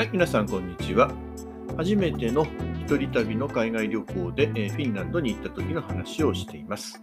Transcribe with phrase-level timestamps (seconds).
[0.00, 1.12] はい、皆さん、こんにちは。
[1.76, 2.46] 初めての
[2.80, 7.02] 一人旅の海外旅行で、えフィンランドに行った時の話をしています。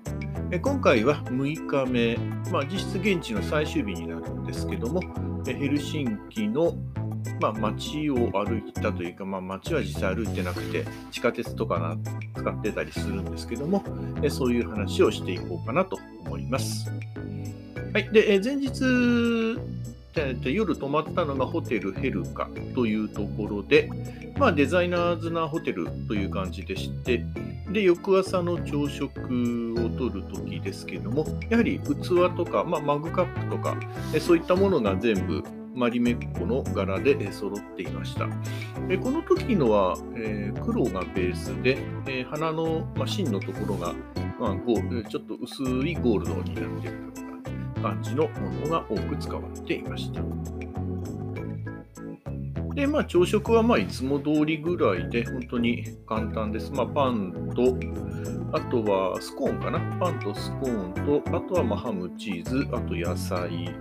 [0.50, 2.18] え今回は6日目、
[2.52, 5.00] まあ、実質現地の最終日になるんですけども、
[5.48, 6.74] えヘルシンキの、
[7.40, 11.96] まあ、街を歩いたというか、まあ、街は実際歩いてなくて、地下鉄とかな
[12.36, 13.84] 使ってたりするんですけども、
[14.24, 16.90] えそういう話をしていこうかなと思います。
[17.94, 18.82] はい、で、え前日、
[20.18, 23.90] えーと夜泊まったのがホテルヘルカというところで、
[24.38, 27.26] まあ、デザイナーズなホテルという感じでして、
[27.72, 33.78] で、翌朝の朝食をとるときですけども、やはり器とか、まあ、マグカップとか、
[34.20, 35.44] そういったものが全部
[35.76, 38.28] マリメッコの柄で揃っていました。
[38.90, 41.78] えこの時のは、えー黒がベースで、
[42.08, 43.94] えー花の、まあ、芯のところが、
[44.40, 47.07] まあ、ちょっと薄いゴールドになっている
[47.78, 50.22] 感じのものが多く使われていました。
[52.78, 56.72] で、まあ、朝食はまあいつも通りぐらいで、本当に簡単です。
[56.72, 57.76] まあ、パンと、
[58.56, 59.80] あとはスコーンかな。
[60.00, 63.76] パンとスコーンと、あとはまあハム、チーズ、あと野菜、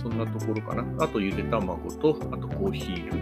[0.00, 1.04] そんなところかな。
[1.04, 3.20] あとゆで卵と、あとコーヒー類。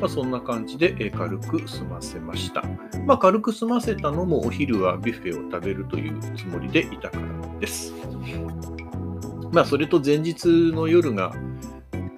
[0.00, 2.62] まあ、そんな感じでえ軽く済ませました。
[3.06, 7.92] まあ、軽く済ませたのもお昼はビュッフェを食べるというつもりでいたからです。
[9.54, 11.32] まあ、それと前日の夜が、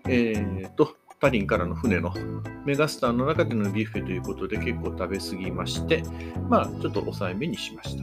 [0.09, 2.15] えー、と、タリンからの船の
[2.65, 6.03] メガスターの中でのビュッフェということで結構食べ過ぎまして、
[6.49, 8.03] まあ、ちょっと抑えめにしました。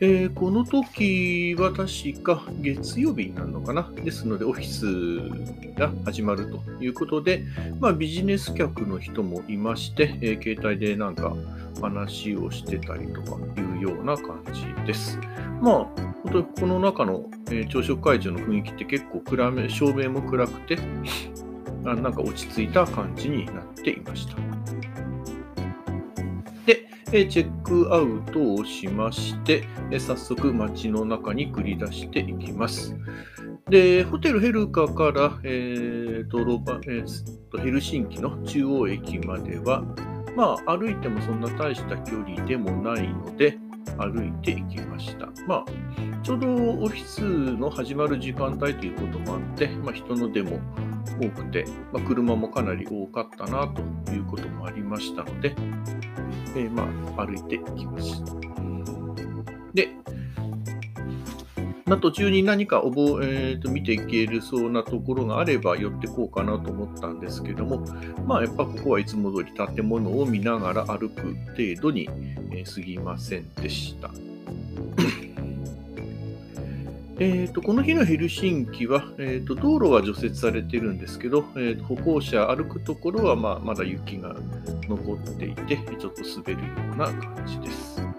[0.00, 3.90] えーこの時は確か月曜日になるのかな？
[4.04, 7.42] ですので、オフィスが始まるということで、
[7.80, 11.34] まあ、ビジネス客の人もいまして、えー携帯でなんか
[11.80, 15.18] 話をしてたりとかいうような感じです。
[15.60, 20.78] まあ、本当にこの中の、えー朝食会場の雰囲気って結構暗め、照明も暗くて、
[21.84, 24.36] あなんか落ち着いた感じになっていました。
[26.66, 32.94] で、えーチェックアウトをしまして、えー早速街の中に繰り出していきます。
[33.68, 39.82] で、ホテルヘルカから、えーとロバえーとヘルシンキの中央駅までは、
[40.36, 43.58] まあ、歩いてもそんな大した距離でもないので、
[43.98, 45.28] 歩いていきました。
[45.46, 45.64] まあ、
[46.22, 47.20] ちょうどオフィス
[47.56, 50.60] の始まる時間帯ということもあって、まあ、人の出も
[51.20, 53.82] 多くて、まあ、車もかなり多かったなと
[54.12, 55.54] いうこともありましたので、
[56.54, 58.22] えーまあ、歩いていきます。
[59.74, 59.90] で、
[61.88, 67.82] まあ、途中に何か覚え、えーと見ていけるそうなところがあれば寄ってこうかなと思ったんですけども、
[68.26, 72.10] まあ、やっぱここはいつも通り建物を見ながら歩く程度に、
[72.50, 74.10] えー過ぎませんでした。
[77.20, 84.36] えーとこの日のヘルシンキは、えーと道路は除雪されてるんですけど、えーと歩行者歩くところは、まあ、まだ雪が
[84.88, 88.17] 残っていて、ちょっと滑るような感じです。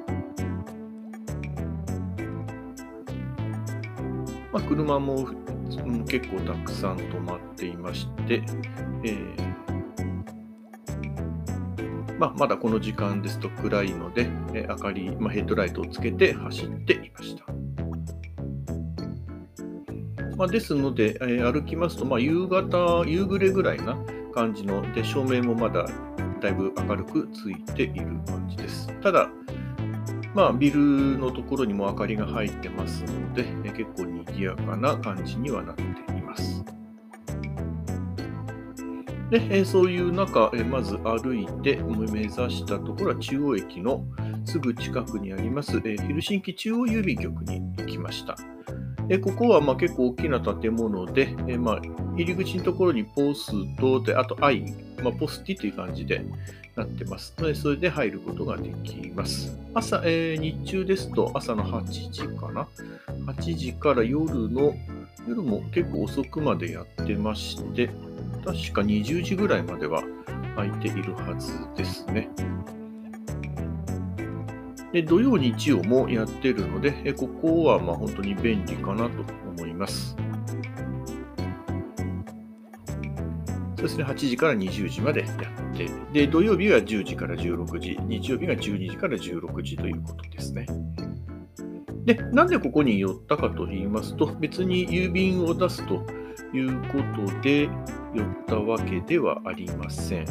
[4.51, 5.27] まあ、車も
[6.07, 8.43] 結構たくさん止まっていまして、
[9.03, 9.49] えー
[12.19, 17.45] まあ、まだこの時間ですと暗いので、え明かり、まあ、ヘッドライトをつけて走っていました。
[20.35, 23.97] ま、ですので、え歩きますと、ま、夕方、夕暮れぐらいな
[24.33, 25.85] 感じの、で照明もまだ
[26.41, 28.87] だいぶ明るくついている感じです。
[29.01, 29.29] ただ、
[30.35, 36.63] まあ、ビルのところにも明かりが入ってますので、え結構賑やかな感じにはなっています。
[39.31, 44.05] で、えそういう中、えまず歩いて目指したところは中央駅の
[44.45, 48.37] すぐ近くにあります、えヘルシンキ中央郵便局に行きました。
[49.09, 51.81] えここはま結構大きな建物で、えまあ
[52.15, 56.23] 入り口のところにポストで、あとアイン、まあ、ポスティという感じで
[56.75, 59.57] なってますので、それで入ることができます。
[59.73, 62.67] 朝、えー日中ですと朝の8時かな
[63.25, 64.75] ?8 時から夜の、
[65.27, 67.89] 夜も結構遅くまでやってまして、
[68.45, 70.03] 確か20時ぐらいまでは
[70.55, 72.29] 空いているはずですね。
[74.91, 79.23] で土曜、日曜もやってるので、えここはま本当に便利かなと
[79.57, 80.15] 思います。
[83.77, 85.29] そうですね、8時から20時までやっ
[85.77, 90.65] て、で、土曜日は10時から16時、日曜日が12時から16時ということですね。
[92.05, 96.03] で、なんでここに寄ったかと言いますと、別に郵便を出すと
[96.51, 96.97] いうこ
[97.27, 97.69] とで
[98.15, 100.25] 寄ったわけではありません。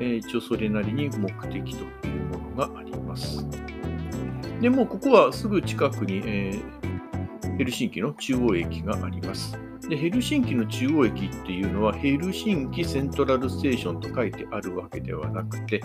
[0.00, 3.46] えー一応それなりに目的というものがあります。
[4.64, 6.94] でもうここはすぐ近くに、えー
[7.58, 9.56] ヘルシンキの中央駅があります。
[9.88, 15.82] でヘルシンキの中央駅っていうのはヘルシンキセントラルステーションと書いてあるわけではなくて、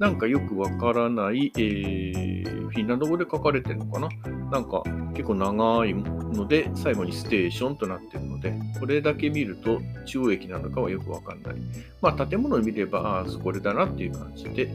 [0.00, 4.08] なんかよくわからない、えー、フィンランド語で書かれてるのかな？
[4.50, 4.82] なんか
[5.14, 11.54] 結構長いので、最後にステーションとなってるので、これだけ見ると中央駅なのかはよくわかんない。
[12.02, 14.68] まあ建物を見れば、ああ、これだなっていう感じで、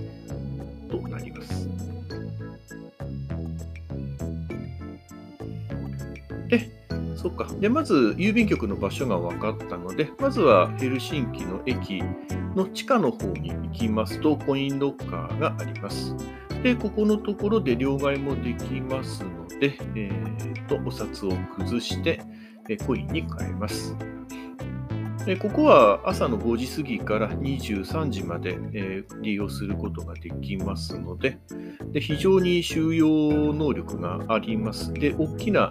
[0.90, 1.91] となります。
[6.52, 6.70] で、
[7.16, 7.48] そっか。
[7.60, 12.04] で、まず郵便局の場所が分かったので、まずはヘルシンキの駅
[12.56, 16.14] の地下の方に行きますと、コインロッカーがあります。
[16.62, 22.22] で、ここのところで両替もできますので、えー、と、お札を崩して、
[22.70, 23.96] えコインに変えます。
[25.26, 31.38] でここは朝の5時過ぎから23時まで、え、利用することができますので
[31.92, 34.92] で、非常に収容能力があります。
[34.94, 35.70] で、大きな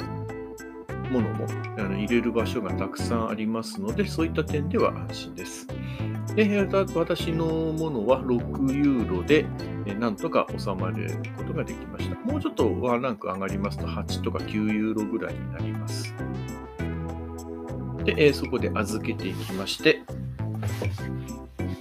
[1.11, 1.47] ものも
[1.79, 5.67] あの入れる場所がたくさんありますので、そういった点では安心です。
[6.37, 9.45] で私のものは6ユーロで、
[9.99, 12.15] なんとか収まることができました。
[12.21, 16.15] もうちょっとワンランク上がりますと8とか9ユーロぐらいになります。
[18.05, 20.03] で、そこで預けていきまして、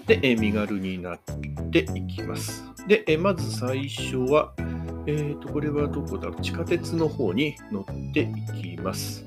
[0.07, 1.19] で、身軽になっ
[1.71, 2.65] ていきます。
[2.87, 4.51] で、まず最初は、
[5.09, 6.27] えーと、これはどこだ？
[6.27, 9.25] ろう地下鉄の方に乗っていきます。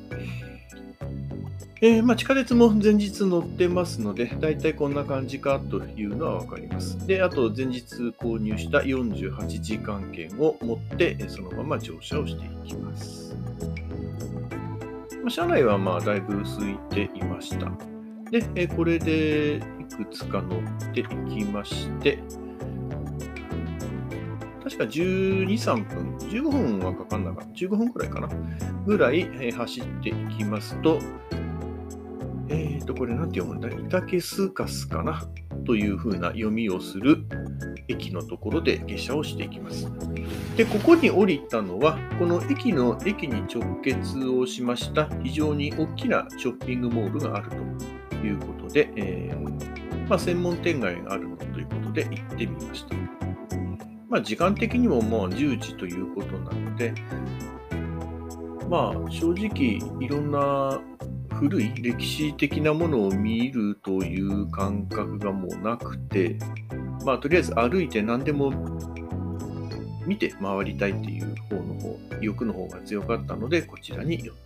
[1.81, 7.05] えー、まあ、地下鉄も前日乗ってますので、だいたいこんな感じかというのはわかります。
[7.09, 7.83] で、あと前日
[8.21, 13.35] 購入した48時間券を持って、そのまま乗車をしていきます。
[15.23, 17.73] まあ、車内はまあだいぶ空いていました。
[18.31, 22.21] で、えこれでいくつか乗っていきまして、
[24.73, 28.29] 確か12、3分、15分はかかんなかった、15分くらいかな、
[28.87, 30.99] ぐらい、え、走っていきますと、
[32.49, 35.23] えっ、ー、と、これなんて読むんだイタケスカスかな
[35.67, 37.27] というふうな読みをする
[37.89, 39.91] 駅のところで下車をしていきます。
[40.57, 47.51] で、ここに降りたのは、この駅の駅に直結をしました非常に大きなショッピングモールがある
[48.09, 53.32] ということで、えー、まあ、専門店街があるということで行ってみました。
[54.13, 56.93] まあ、時間的にももう10時ということなので、
[58.69, 60.79] まあ、正直いろんな
[61.31, 66.37] 古い歴史的なものを見るという感覚がもうなくて、
[67.07, 68.53] まあ、とりあえず歩いて何でも
[70.07, 74.42] 見て回りたいっていう方の方、欲の方が強かったので、こちらに寄って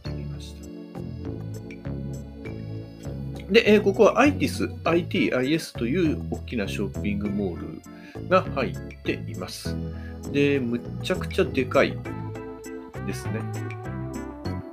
[3.51, 9.77] で、えー、ここは ITIS、ITIS という大きなショッピングモールが入っています。
[10.33, 11.97] で、むちゃくちゃでかい
[13.07, 13.41] ですね。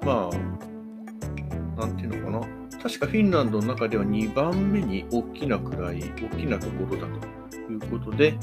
[0.04, 2.64] まあ、なんていうのかな。
[2.82, 8.36] 確かフィンランドの中では2番目に大きなくらい、大きなところだということで、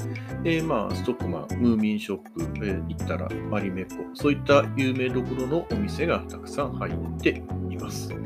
[0.43, 8.20] えー、まあ、ストックマン、ムーミンショップ、えー、行ったらマリメッコ、そういった有名どころのお店がたくさん入っています。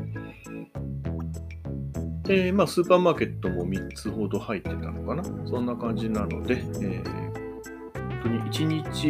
[2.28, 5.24] えー、まあ、スーパーマーケットも3つほど入ってたのかな。
[5.46, 7.04] そんな感じなので、えー、
[7.94, 9.08] 本当に1日、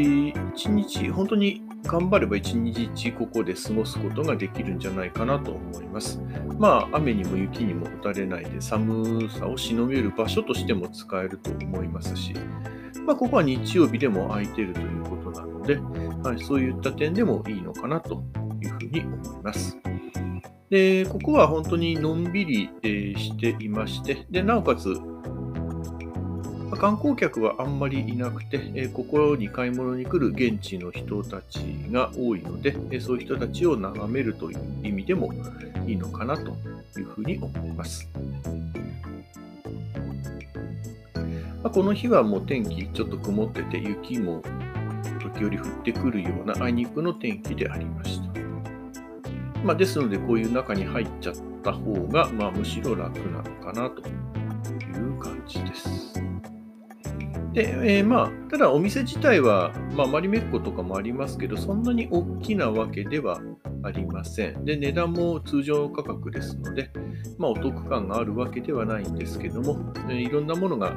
[0.68, 6.20] 1日、本当に頑張れば1日ここで過ごすことができるんじゃないかなと思います。
[6.58, 12.34] まあ、雨にも雪にも打たれないで寒さをしのげる場所としても使えると思いますし、
[13.06, 15.76] まあ、ここは日曜日でも空いているということなので、
[16.29, 18.22] はい、そういった点でもいいのかなと
[18.60, 19.79] いうふうに思います。
[20.70, 24.94] で、ここは本当にのんびり、えー、していまして、で、なおかつ、
[26.79, 35.32] 観光客はあんまりいなくて、えー、ここに買い物に来る現地の人たちが多いので、えー、そういう人たちを眺めるという意味でも
[35.87, 36.51] いいのかなと
[36.99, 38.08] いうふうに思います。
[41.63, 44.43] まあ、この日はもう天気ちょっと曇ってて、雪も
[45.20, 48.25] 時折降ってくるようなあいにくの天気でありました。
[49.65, 54.13] まあ、ですので、こういう中に入っちゃった方が、まあ、むしろ楽なのかなとい
[54.93, 56.15] う感じです。
[57.53, 63.41] で、えー、まあ、ただお店自体は、まあ、マリメッコとかもありますけど、そんなに大きなわけでは
[63.82, 64.65] ありません。
[64.67, 66.91] で、値段も通常価格ですので、
[67.39, 69.79] まあ、お得感があるわけではないんですけども、
[70.10, 70.93] えー、いろんなものが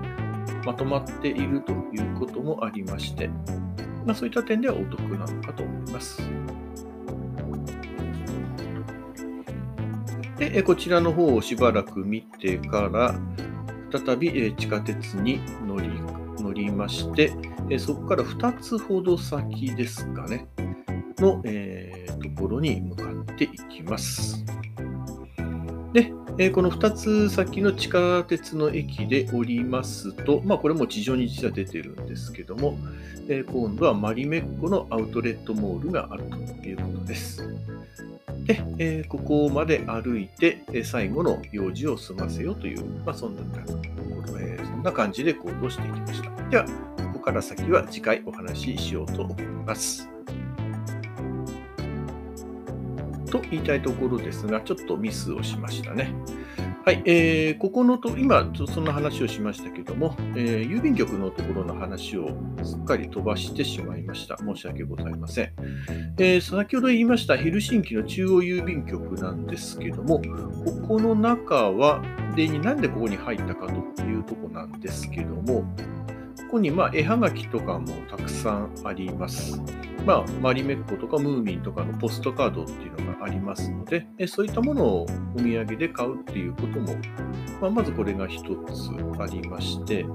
[0.66, 3.30] まとまっているということもありまして、
[4.06, 6.22] まあ、そういった点ではお得なのかと思います。
[10.40, 13.20] で、こちらの方をしばらく見てから、
[13.92, 15.90] 再び地下鉄に乗り
[16.42, 17.34] 乗りまして、
[17.78, 20.48] そこから2つほど先ですかね、
[21.18, 23.04] の、えー、ところに向か
[23.34, 24.46] っていきます。
[25.94, 32.78] で、えこの2つ先の地下鉄の駅で降りますと、まあ、これも地上に実は出てるんですけども、
[33.28, 36.24] え今度はマリメッコのアウトレットモールがある
[36.62, 37.44] ということです。
[38.50, 43.44] で、えここまで歩いて、え最後の用事を済ませようという、まあ、そんな、
[44.40, 46.50] えそんな感じで行動していきました。
[46.50, 46.72] では、こ
[47.14, 50.10] こから先は次回お話ししようと思います。
[53.30, 56.12] と言いたいところですが、ちょっとミスをしましたね。
[56.90, 62.30] はい、えー、ここのと、今、そんな話をしましたけども、えー、郵便局のところの話を
[62.64, 64.40] すっかり飛ばしてしまいました。
[64.40, 65.54] 申し訳ございません。
[66.18, 72.02] えー、先ほど言いましたヘルシンキの中央郵便局なんですけども、ここの中は、
[72.36, 79.62] で、なんでここに入ったかというとこなんですけども、ここにまあ絵はがきとかもたくさんあります。
[80.10, 86.96] まあ、マリメッコとかムーミンとかのポストカードっていうのがありますので、そういったものをお土産で買うっていうことも、
[87.62, 88.90] まあ、まずこれが一つ
[89.22, 90.08] ありまして、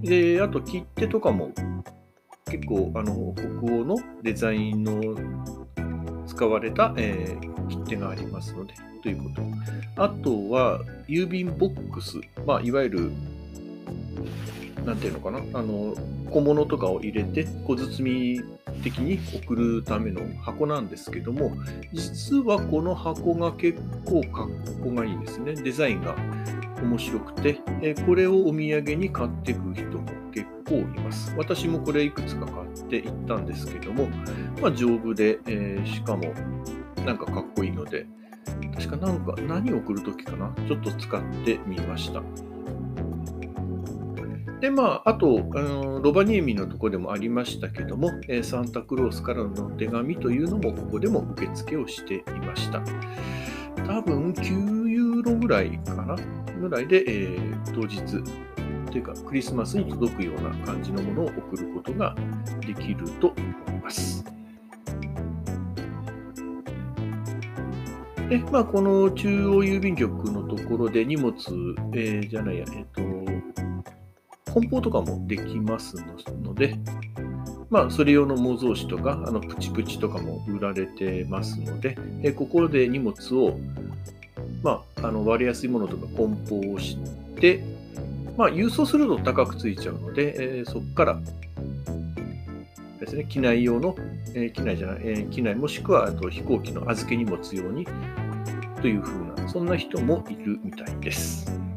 [0.00, 1.52] で、あと切手とかも
[2.46, 5.02] 結構あの北欧のデザインの
[6.26, 9.30] 使われた、えー、切手がありますので、というこ
[9.96, 10.02] と。
[10.02, 13.12] あとは郵便ボックス、まあ、いわゆる
[14.84, 15.94] なんていうのかな、あの、
[16.30, 18.40] 小物とかを入れて、小包み
[18.82, 21.52] 的に送るための箱なんですけども、
[21.92, 24.48] 実はこの箱が結構かっ
[24.82, 25.54] こがいいですね。
[25.54, 26.16] デザインが
[26.82, 31.34] 面白くて、えこれをお土産に買っていく人も結構います。
[31.36, 34.08] 私もこれいくつか買っていったんですけども、
[34.60, 36.32] まあ、丈夫で、えー、しかも
[37.04, 38.06] なんかかっこいいので、
[38.74, 42.22] 確かなんか何を送るときかな、ちょっと使ってみました。
[44.60, 52.82] で、まあ、あと、あのロバニエミのところでもありましたけども、えサンタクロースからの手紙というのも、ここでも受付をしていました。
[53.86, 56.16] 多分9ユーロぐらいかな
[56.60, 58.02] ぐらいで、えー、当日、
[58.90, 62.16] というかクリスマスに届くような感じのものを送ることが
[62.66, 63.38] できると思
[63.76, 64.24] います。
[68.28, 71.32] で、まあ、この中央郵便局のところで荷物、
[71.94, 73.27] えー、じゃないや、えっ、ー、と、
[74.52, 75.96] 梱包とかもできます
[76.42, 76.76] ので、
[77.70, 83.58] まあ、それ用の模造紙とか、あのプチプチとかも売られてますので、えここで荷物を、
[84.62, 86.96] まあ、あの割れやすいものとか梱包をし
[87.36, 87.62] て、
[88.36, 91.20] まあ、郵送すると高くついちゃうので、えー、そこから
[93.00, 93.96] ですね、機内用の、
[94.34, 97.86] えー、機内じゃない、えー、機内もしくはあと飛行機の預け荷物用に
[98.80, 101.67] というふうな、そんな人もいるみたいです。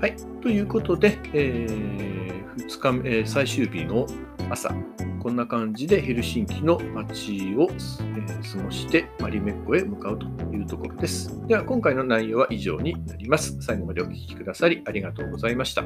[0.00, 4.06] はい、ということで、えー、2日目、えー、最終日の
[4.48, 4.74] 朝、
[5.22, 11.46] こんな感じでヘルシンキの街を、えー、過ごして、マリメッコへ向かうというところです。
[11.46, 13.58] では、今回の内容は以上になります。
[13.60, 15.84] 最後までお聴きくださりありがとうございました。